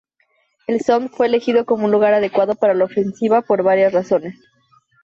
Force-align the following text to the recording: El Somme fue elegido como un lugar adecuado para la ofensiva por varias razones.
El 0.65 0.81
Somme 0.81 1.09
fue 1.09 1.27
elegido 1.27 1.63
como 1.67 1.85
un 1.85 1.91
lugar 1.91 2.15
adecuado 2.15 2.55
para 2.55 2.73
la 2.73 2.85
ofensiva 2.85 3.43
por 3.43 3.61
varias 3.61 3.93
razones. 3.93 4.33